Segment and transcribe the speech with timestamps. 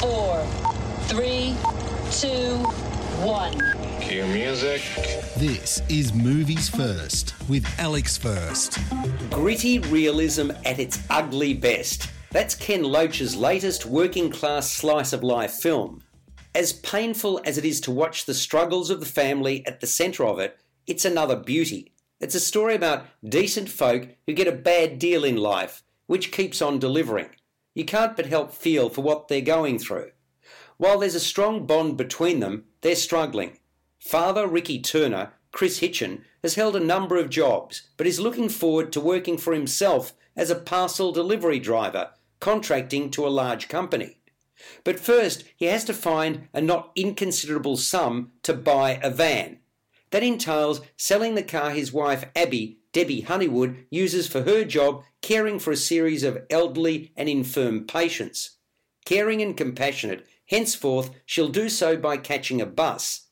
[0.00, 0.42] four,
[1.02, 1.54] three,
[2.10, 2.56] two,
[3.22, 3.52] one.
[4.00, 4.80] Cue music.
[5.36, 8.78] This is Movies First with Alex First.
[9.28, 12.10] Gritty realism at its ugly best.
[12.30, 16.02] That's Ken Loach's latest working class slice of life film.
[16.54, 20.24] As painful as it is to watch the struggles of the family at the centre
[20.24, 21.92] of it, it's another beauty.
[22.20, 26.62] It's a story about decent folk who get a bad deal in life, which keeps
[26.62, 27.28] on delivering.
[27.74, 30.10] You can't but help feel for what they're going through.
[30.76, 33.58] While there's a strong bond between them, they're struggling.
[33.98, 38.92] Father Ricky Turner, Kris Hitchen, has held a number of jobs, but is looking forward
[38.92, 44.16] to working for himself as a parcel delivery driver, contracting to a large company.
[44.84, 49.58] But first, he has to find a not inconsiderable sum to buy a van.
[50.10, 55.58] That entails selling the car his wife Abby, Debbie Honeywood, uses for her job caring
[55.58, 58.56] for a series of elderly and infirm patients.
[59.04, 63.26] Caring and compassionate, henceforth she'll do so by catching a bus.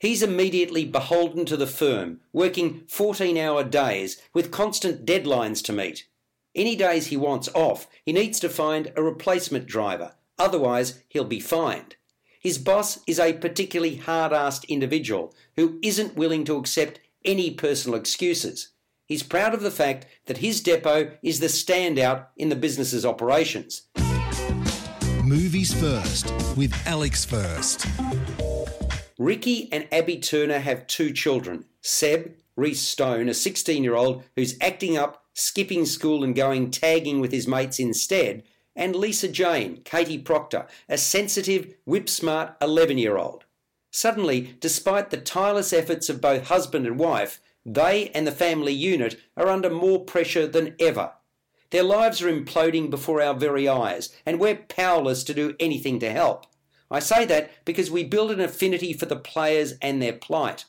[0.00, 6.06] He's immediately beholden to the firm, working 14 hour days with constant deadlines to meet.
[6.54, 11.40] Any days he wants off, he needs to find a replacement driver, otherwise, he'll be
[11.40, 11.96] fined.
[12.40, 17.98] His boss is a particularly hard assed individual who isn't willing to accept any personal
[17.98, 18.68] excuses.
[19.08, 23.88] He's proud of the fact that his depot is the standout in the business's operations.
[25.24, 27.86] Movies First with Alex First.
[29.18, 34.58] Ricky and Abby Turner have two children Seb, Rhys Stone, a 16 year old who's
[34.60, 38.42] acting up, skipping school, and going tagging with his mates instead,
[38.76, 43.46] and Lisa Jane, Katie Proctor, a sensitive, whip smart 11 year old.
[43.90, 47.40] Suddenly, despite the tireless efforts of both husband and wife,
[47.74, 51.12] they and the family unit are under more pressure than ever.
[51.70, 56.10] Their lives are imploding before our very eyes, and we're powerless to do anything to
[56.10, 56.46] help.
[56.90, 60.64] I say that because we build an affinity for the players and their plight.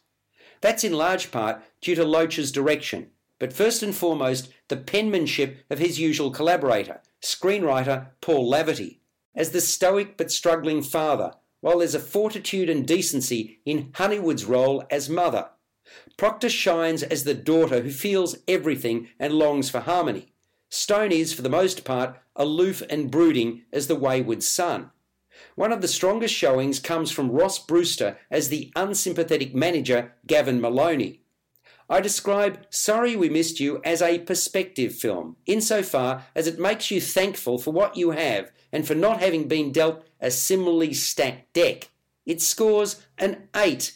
[0.61, 5.79] That's in large part due to Loach's direction, but first and foremost, the penmanship of
[5.79, 8.97] his usual collaborator, screenwriter Paul Laverty.
[9.33, 14.83] As the stoic but struggling father, while there's a fortitude and decency in Honeywood's role
[14.89, 15.49] as mother.
[16.17, 20.33] Proctor shines as the daughter who feels everything and longs for harmony.
[20.69, 24.91] Stone is, for the most part, aloof and brooding as the wayward son.
[25.55, 31.21] One of the strongest showings comes from Ross Brewster as the unsympathetic manager Gavin Maloney.
[31.89, 37.01] I describe Sorry We Missed You as a perspective film, insofar as it makes you
[37.01, 41.89] thankful for what you have and for not having been dealt a similarly stacked deck.
[42.27, 43.95] It scores an 8